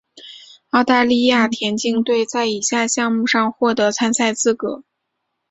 [0.71, 4.83] 澳大利亚田径队在以下项目上获得参赛资格。